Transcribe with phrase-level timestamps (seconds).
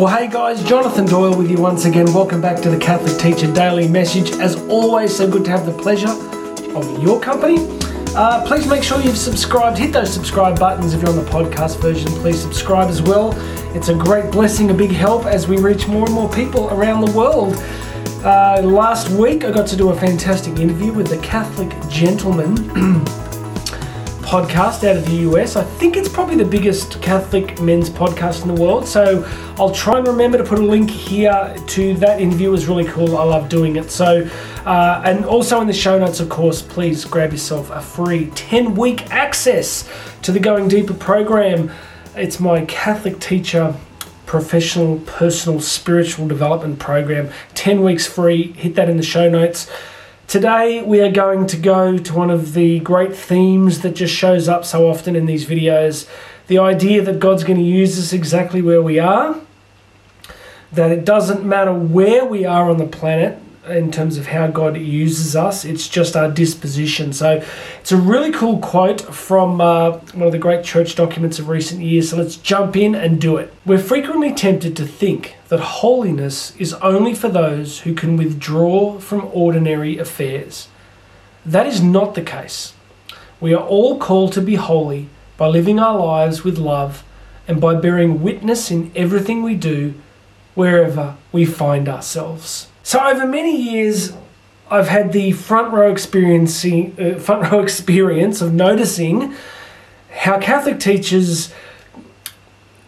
[0.00, 2.10] Well, hey guys, Jonathan Doyle with you once again.
[2.14, 4.30] Welcome back to the Catholic Teacher Daily Message.
[4.30, 6.08] As always, so good to have the pleasure
[6.74, 7.58] of your company.
[8.16, 9.76] Uh, please make sure you've subscribed.
[9.76, 12.10] Hit those subscribe buttons if you're on the podcast version.
[12.12, 13.34] Please subscribe as well.
[13.76, 17.04] It's a great blessing, a big help as we reach more and more people around
[17.04, 17.56] the world.
[18.24, 23.04] Uh, last week, I got to do a fantastic interview with the Catholic gentleman.
[24.30, 25.56] podcast out of the US.
[25.56, 28.86] I think it's probably the biggest Catholic men's podcast in the world.
[28.86, 32.50] So I'll try and remember to put a link here to that interview.
[32.50, 33.18] It was really cool.
[33.18, 33.90] I love doing it.
[33.90, 34.30] So,
[34.64, 38.76] uh, and also in the show notes, of course, please grab yourself a free 10
[38.76, 39.90] week access
[40.22, 41.72] to the Going Deeper program.
[42.14, 43.74] It's my Catholic teacher
[44.26, 47.30] professional, personal, spiritual development program.
[47.54, 48.52] 10 weeks free.
[48.52, 49.68] Hit that in the show notes.
[50.30, 54.48] Today we are going to go to one of the great themes that just shows
[54.48, 56.08] up so often in these videos.
[56.46, 59.40] The idea that God's going to use us exactly where we are,
[60.70, 64.76] that it doesn't matter where we are on the planet, in terms of how God
[64.76, 65.64] uses us.
[65.64, 67.12] It's just our disposition.
[67.12, 67.42] So
[67.80, 71.82] it's a really cool quote from uh, one of the great church documents of recent
[71.82, 72.10] years.
[72.10, 73.52] So let's jump in and do it.
[73.64, 79.30] We're frequently tempted to think that holiness is only for those who can withdraw from
[79.32, 80.68] ordinary affairs.
[81.44, 82.74] That is not the case.
[83.40, 87.02] We are all called to be holy by living our lives with love
[87.48, 89.94] and by bearing witness in everything we do
[90.54, 92.69] wherever we find ourselves.
[92.90, 94.12] So over many years,
[94.68, 99.32] I've had the front row experiencing uh, front row experience of noticing
[100.10, 101.54] how Catholic teachers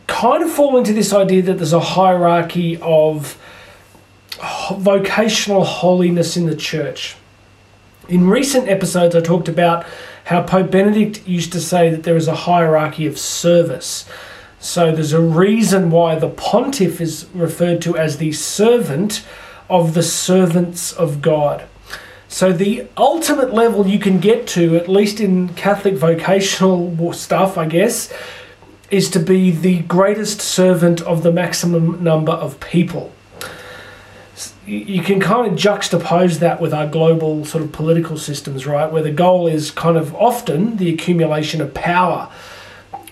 [0.08, 3.38] kind of fall into this idea that there's a hierarchy of
[4.72, 7.14] vocational holiness in the church.
[8.08, 9.86] In recent episodes, I talked about
[10.24, 14.04] how Pope Benedict used to say that there is a hierarchy of service.
[14.58, 19.24] So there's a reason why the pontiff is referred to as the servant
[19.68, 21.64] of the servants of God.
[22.28, 27.66] So, the ultimate level you can get to, at least in Catholic vocational stuff, I
[27.66, 28.10] guess,
[28.90, 33.12] is to be the greatest servant of the maximum number of people.
[34.66, 38.90] You can kind of juxtapose that with our global sort of political systems, right?
[38.90, 42.30] Where the goal is kind of often the accumulation of power.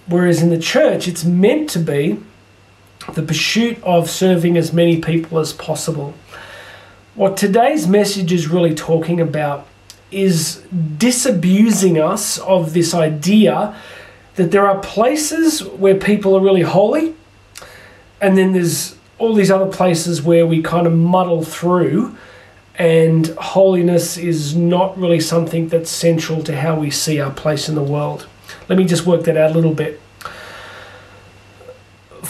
[0.06, 2.20] Whereas in the church, it's meant to be
[3.14, 6.14] the pursuit of serving as many people as possible.
[7.20, 9.66] What today's message is really talking about
[10.10, 10.64] is
[10.96, 13.76] disabusing us of this idea
[14.36, 17.14] that there are places where people are really holy,
[18.22, 22.16] and then there's all these other places where we kind of muddle through,
[22.76, 27.74] and holiness is not really something that's central to how we see our place in
[27.74, 28.28] the world.
[28.70, 30.00] Let me just work that out a little bit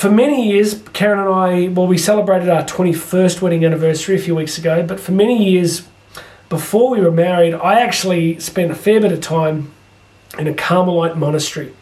[0.00, 4.34] for many years, Karen and I, well, we celebrated our 21st wedding anniversary a few
[4.34, 5.87] weeks ago, but for many years
[6.49, 9.71] before we were married, I actually spent a fair bit of time
[10.38, 11.75] in a Carmelite monastery.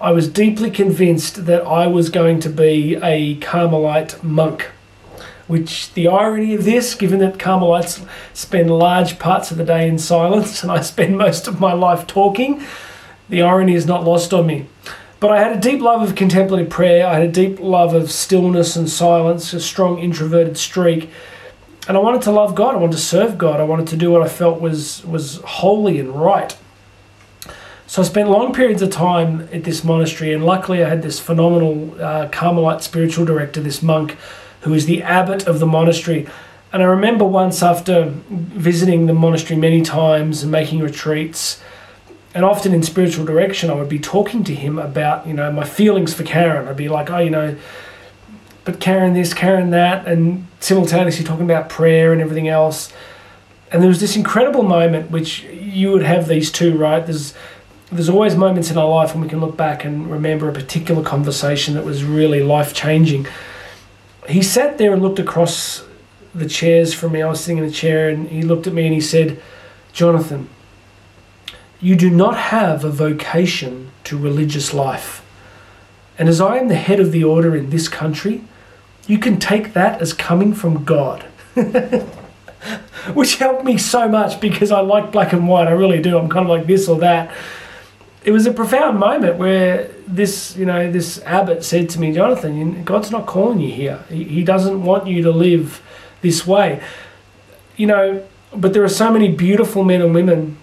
[0.00, 4.70] I was deeply convinced that I was going to be a Carmelite monk.
[5.48, 8.00] Which the irony of this, given that Carmelites
[8.32, 12.06] spend large parts of the day in silence and I spend most of my life
[12.06, 12.64] talking,
[13.28, 14.66] the irony is not lost on me.
[15.18, 17.06] But I had a deep love of contemplative prayer.
[17.06, 21.10] I had a deep love of stillness and silence, a strong introverted streak.
[21.88, 22.74] And I wanted to love God.
[22.74, 23.60] I wanted to serve God.
[23.60, 26.56] I wanted to do what I felt was, was holy and right.
[27.86, 31.20] So I spent long periods of time at this monastery, and luckily I had this
[31.20, 34.16] phenomenal uh, Carmelite spiritual director, this monk,
[34.62, 36.26] who is the abbot of the monastery.
[36.72, 41.62] And I remember once after visiting the monastery many times and making retreats,
[42.36, 45.64] and often in spiritual direction, I would be talking to him about, you know, my
[45.64, 46.68] feelings for Karen.
[46.68, 47.56] I'd be like, oh, you know,
[48.66, 52.92] but Karen this, Karen that, and simultaneously talking about prayer and everything else.
[53.72, 57.06] And there was this incredible moment which you would have these two, right?
[57.06, 57.32] There's
[57.90, 61.02] there's always moments in our life when we can look back and remember a particular
[61.02, 63.26] conversation that was really life changing.
[64.28, 65.86] He sat there and looked across
[66.34, 67.22] the chairs from me.
[67.22, 69.40] I was sitting in a chair and he looked at me and he said,
[69.94, 70.50] Jonathan,
[71.80, 75.24] you do not have a vocation to religious life.
[76.18, 78.42] And as I am the head of the order in this country,
[79.06, 81.22] you can take that as coming from God.
[83.14, 85.68] Which helped me so much because I like black and white.
[85.68, 86.18] I really do.
[86.18, 87.32] I'm kind of like this or that.
[88.24, 92.82] It was a profound moment where this, you know, this abbot said to me, Jonathan,
[92.82, 94.02] God's not calling you here.
[94.08, 95.80] He doesn't want you to live
[96.22, 96.82] this way.
[97.76, 100.56] You know, but there are so many beautiful men and women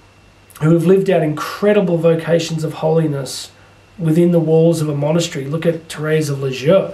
[0.63, 3.51] who have lived out incredible vocations of holiness
[3.98, 5.45] within the walls of a monastery.
[5.45, 6.92] Look at Therese of Lisieux.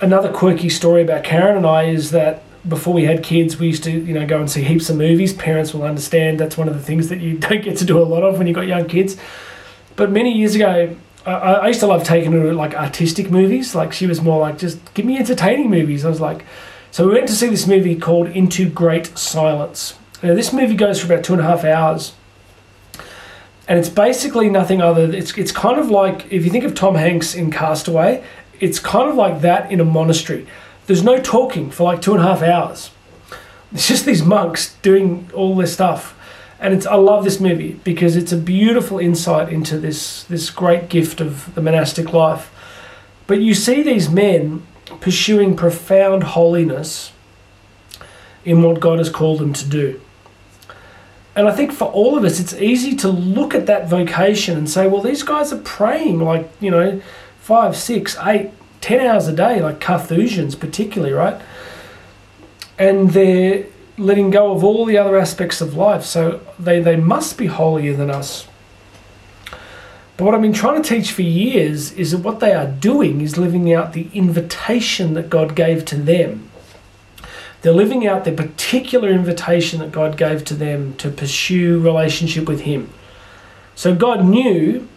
[0.00, 3.84] another quirky story about Karen and I is that before we had kids, we used
[3.84, 5.32] to, you know, go and see heaps of movies.
[5.32, 8.04] Parents will understand that's one of the things that you don't get to do a
[8.04, 9.16] lot of when you've got young kids.
[9.96, 13.74] But many years ago, I, I used to love taking her to like artistic movies.
[13.74, 16.04] Like she was more like, just give me entertaining movies.
[16.04, 16.44] I was like,
[16.90, 19.94] so we went to see this movie called Into Great Silence.
[20.22, 22.12] Now this movie goes for about two and a half hours,
[23.66, 25.10] and it's basically nothing other.
[25.12, 28.22] It's it's kind of like if you think of Tom Hanks in Castaway,
[28.58, 30.46] it's kind of like that in a monastery.
[30.86, 32.90] There's no talking for like two and a half hours.
[33.72, 36.16] It's just these monks doing all this stuff.
[36.58, 40.90] And it's I love this movie because it's a beautiful insight into this this great
[40.90, 42.52] gift of the monastic life.
[43.26, 44.66] But you see these men
[45.00, 47.12] pursuing profound holiness
[48.44, 50.00] in what God has called them to do.
[51.36, 54.68] And I think for all of us, it's easy to look at that vocation and
[54.68, 57.00] say, well, these guys are praying like, you know,
[57.38, 58.50] five, six, eight,
[58.80, 61.40] ten hours a day, like Carthusians particularly, right?
[62.78, 63.66] And they're
[63.96, 66.04] letting go of all the other aspects of life.
[66.04, 68.48] So they, they must be holier than us.
[70.16, 73.20] But what I've been trying to teach for years is that what they are doing
[73.20, 76.49] is living out the invitation that God gave to them.
[77.62, 82.62] They're living out the particular invitation that God gave to them to pursue relationship with
[82.62, 82.90] Him.
[83.74, 84.88] So God knew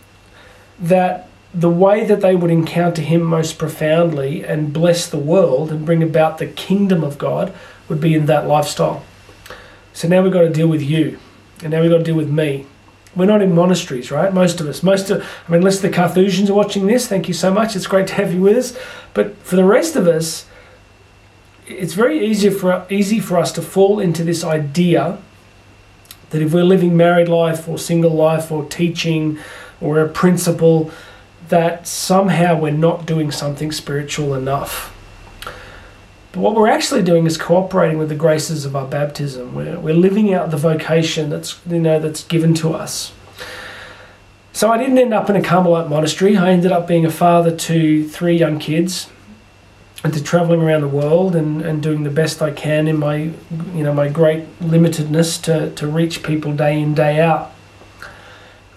[0.80, 5.86] that the way that they would encounter him most profoundly and bless the world and
[5.86, 7.54] bring about the kingdom of God
[7.88, 9.04] would be in that lifestyle.
[9.94, 11.20] So now we've got to deal with you,
[11.62, 12.66] and now we've got to deal with me.
[13.16, 14.34] We're not in monasteries, right?
[14.34, 14.82] Most of us.
[14.82, 17.76] Most of, I mean, unless the Carthusians are watching this, thank you so much.
[17.76, 18.78] It's great to have you with us.
[19.14, 20.48] But for the rest of us,
[21.68, 25.20] it's very easy for easy for us to fall into this idea
[26.30, 29.38] that if we're living married life or single life or teaching
[29.80, 30.92] or a principal,
[31.50, 34.90] that somehow we're not doing something spiritual enough.
[36.32, 39.54] But what we're actually doing is cooperating with the graces of our baptism.
[39.54, 43.14] We're, we're living out the vocation that's you know that's given to us.
[44.52, 46.38] So I didn't end up in a Carmelite monastery.
[46.38, 49.10] I ended up being a father to three young kids
[50.04, 53.16] and to traveling around the world and, and doing the best I can in my
[53.16, 57.52] you know my great limitedness to, to reach people day in, day out.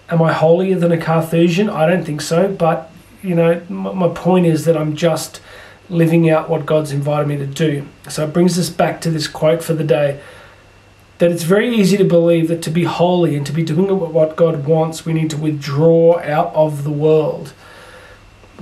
[0.09, 1.69] Am I holier than a Carthusian?
[1.69, 2.47] I don't think so.
[2.47, 2.89] But,
[3.21, 5.41] you know, my point is that I'm just
[5.89, 7.85] living out what God's invited me to do.
[8.07, 10.21] So it brings us back to this quote for the day
[11.17, 14.35] that it's very easy to believe that to be holy and to be doing what
[14.35, 17.53] God wants, we need to withdraw out of the world.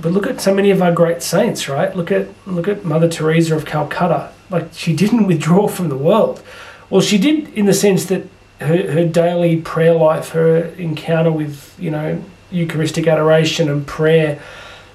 [0.00, 1.94] But look at so many of our great saints, right?
[1.96, 4.32] Look at look at Mother Teresa of Calcutta.
[4.50, 6.42] Like she didn't withdraw from the world.
[6.90, 8.28] Well, she did in the sense that
[8.60, 14.40] her, her daily prayer life, her encounter with, you know, Eucharistic adoration and prayer,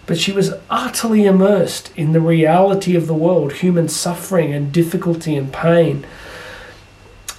[0.06, 5.36] but she was utterly immersed in the reality of the world, human suffering and difficulty
[5.36, 6.06] and pain.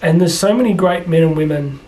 [0.00, 1.80] And there's so many great men and women,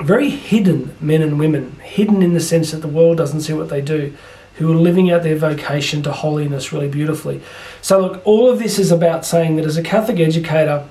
[0.00, 3.68] very hidden men and women, hidden in the sense that the world doesn't see what
[3.68, 4.16] they do,
[4.56, 7.40] who are living out their vocation to holiness really beautifully.
[7.82, 10.88] So, look, all of this is about saying that as a Catholic educator,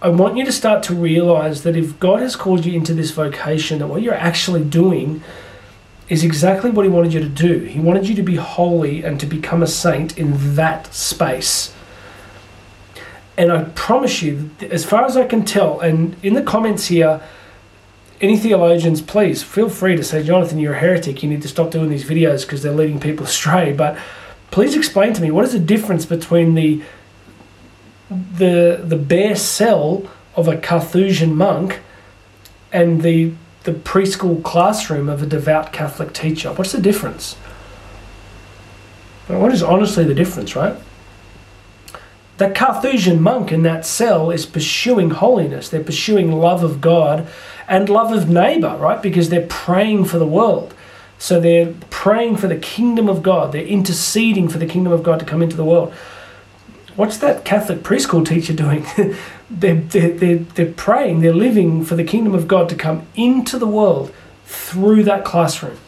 [0.00, 3.10] I want you to start to realize that if God has called you into this
[3.10, 5.22] vocation, that what you're actually doing
[6.08, 7.58] is exactly what He wanted you to do.
[7.60, 11.74] He wanted you to be holy and to become a saint in that space.
[13.36, 17.20] And I promise you, as far as I can tell, and in the comments here,
[18.20, 21.22] any theologians, please feel free to say, Jonathan, you're a heretic.
[21.22, 23.72] You need to stop doing these videos because they're leading people astray.
[23.72, 23.98] But
[24.50, 26.82] please explain to me what is the difference between the
[28.10, 31.80] the the bare cell of a Carthusian monk
[32.72, 33.32] and the
[33.64, 36.52] the preschool classroom of a devout Catholic teacher.
[36.52, 37.34] What's the difference?
[39.26, 40.74] What is honestly the difference, right?
[42.38, 45.68] The Carthusian monk in that cell is pursuing holiness.
[45.68, 47.28] They're pursuing love of God
[47.68, 49.02] and love of neighbor, right?
[49.02, 50.74] Because they're praying for the world.
[51.18, 53.52] So they're praying for the kingdom of God.
[53.52, 55.92] They're interceding for the kingdom of God to come into the world
[56.98, 58.84] what's that Catholic preschool teacher doing?
[59.50, 63.56] they're, they're, they're, they're praying, they're living for the kingdom of God to come into
[63.56, 64.12] the world
[64.44, 65.78] through that classroom.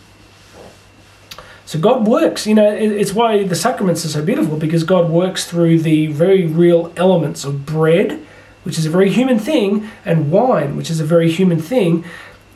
[1.71, 5.45] So God works, you know, it's why the sacraments are so beautiful because God works
[5.49, 8.27] through the very real elements of bread,
[8.65, 12.05] which is a very human thing, and wine, which is a very human thing.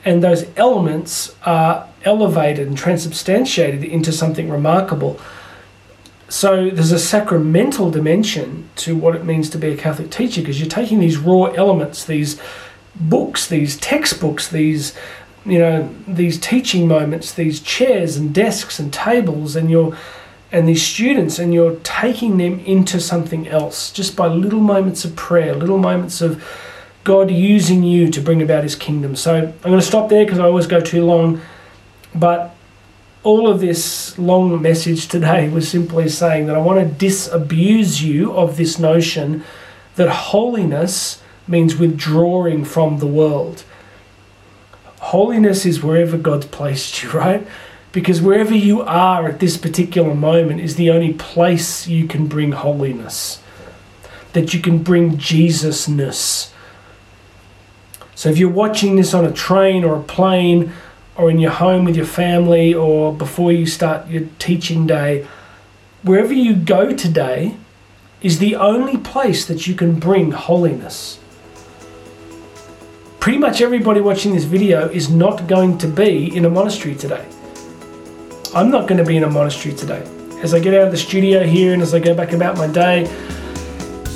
[0.05, 5.21] And those elements are elevated and transubstantiated into something remarkable.
[6.29, 10.59] So there's a sacramental dimension to what it means to be a Catholic teacher because
[10.59, 12.41] you're taking these raw elements, these
[12.97, 14.93] books, these textbooks, these
[15.45, 19.97] you know these teaching moments, these chairs and desks and tables, and you're
[20.55, 25.17] and these students and you're taking them into something else just by little moments of
[25.17, 26.43] prayer, little moments of
[27.03, 29.17] God using you to bring about his kingdom.
[29.17, 31.41] So I'm going to stop there because I always go too long.
[32.15, 32.55] But
[33.25, 38.33] all of this long message today was simply saying that I want to disabuse you
[38.33, 39.43] of this notion
[39.97, 43.65] that holiness means withdrawing from the world.
[45.09, 47.47] Holiness is wherever God's placed you, right?
[47.93, 52.53] Because wherever you are at this particular moment is the only place you can bring
[52.53, 53.41] holiness,
[54.33, 56.51] that you can bring Jesusness.
[58.15, 60.73] So if you're watching this on a train or a plane
[61.17, 65.27] or in your home with your family or before you start your teaching day,
[66.03, 67.57] wherever you go today
[68.23, 71.21] is the only place that you can bring holiness.
[73.25, 77.27] Pretty much everybody watching this video is not going to be in a monastery today.
[78.55, 80.03] I'm not going to be in a monastery today.
[80.43, 82.67] As I get out of the studio here and as I go back about my
[82.67, 83.09] day,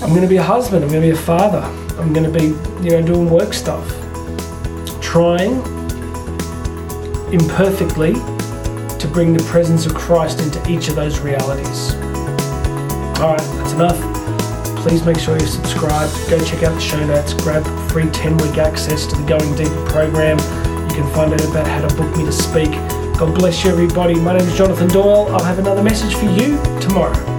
[0.02, 1.62] I'm going to be a husband, I'm going to be a father,
[1.98, 2.48] I'm going to be,
[2.84, 3.88] you know, doing work stuff.
[5.00, 5.62] Trying
[7.32, 11.94] imperfectly to bring the presence of Christ into each of those realities.
[13.22, 14.07] All right, that's enough.
[14.82, 16.10] Please make sure you subscribe.
[16.30, 17.34] Go check out the show notes.
[17.34, 20.38] Grab free 10 week access to the Going Deeper program.
[20.88, 22.70] You can find out about how to book me to speak
[23.18, 24.14] God bless you, everybody.
[24.14, 25.26] My name is Jonathan Doyle.
[25.34, 27.37] I'll have another message for you tomorrow.